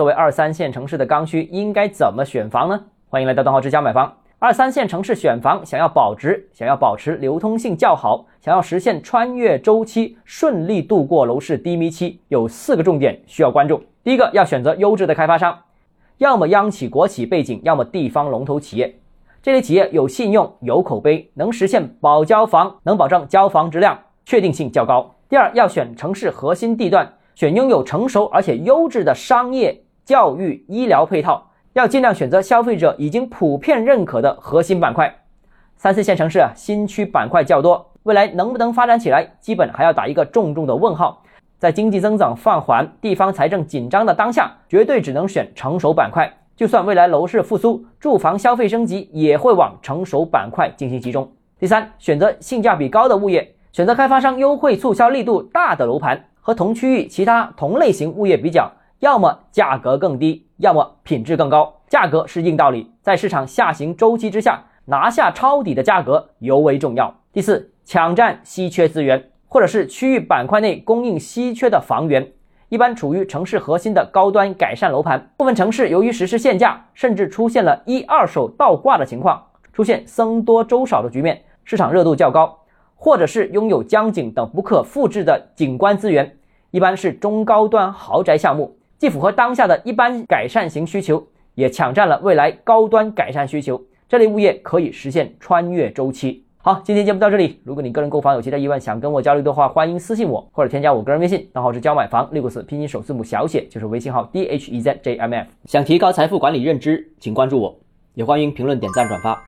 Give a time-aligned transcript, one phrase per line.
[0.00, 2.84] 作为二三线城市的刚需，应该怎么选房呢？
[3.10, 4.10] 欢迎来到东浩之家买房。
[4.38, 13.84] 二三线城市选房，想要保值，想要保持流通性较好，想要实现穿越周期，顺利度过楼市低迷期，有四个重点需要关注。
[14.02, 15.54] 第一个，要选择优质的开发商，
[16.16, 18.98] 要么央企、国企背景，要么地方龙头企业。
[19.42, 25.14] 这类企业有信用、有口碑，能实现保交房，能保证交房质量，确定性较高。
[25.28, 29.78] 第二，要选城市核心地段，选拥有成熟而且优质的商业、
[30.10, 31.52] 教育、医疗配套。
[31.74, 35.08] 要尽量选择消费者已经普遍认可的核心板块，
[35.76, 41.22] 三四线城市啊，新区板块较多，未来能不能发展起来，基本还要打一个重重的问号。
[41.60, 46.28] 在经济增长放缓、地方财政紧张的当下，绝对只能选成熟板块。
[46.56, 51.30] 就算未来楼市复苏，住房消费升级也会往成熟板块进行集中。
[51.60, 58.68] 第三，选择性价比高的物业，选择开发商优惠促销力度大的楼盘，和同区域其他同类型物业比较。
[59.00, 61.80] 要么价格更低，要么品质更高。
[61.88, 67.14] 价格是硬道理，在市场下行周期之下，拿下抄底的价格尤为重要。
[67.32, 72.30] 第四，抢占稀缺资源，或者是区域板块内供应稀缺的房源，
[72.68, 75.30] 一般处于城市核心的高端改善楼盘。
[75.38, 82.58] 部分城市由于实施限价，甚至出现了一二手倒挂的情况，出现僧多粥少的局面，市场热度较高。
[82.96, 86.36] 或者是拥有江景等不可复制的景观资源，
[86.70, 88.76] 一般是中高端豪宅项目。
[89.00, 93.82] 既符合当下的一般改善型需求，也抢占了未来高端改善需求。
[94.06, 96.44] 这类物业可以实现穿越周期。
[96.58, 97.62] 好，今天节目到这里。
[97.64, 105.48] 如果你个人购房有其他疑问，想跟我交流的话，欢迎私信我或者添加我个人微信，账号是教买房六个字拼音首字母小写，就是微信号 d h e z j m f。
[105.64, 107.74] 想提高财富管理认知，请关注我，
[108.12, 109.34] 也欢迎评论、点赞、转发。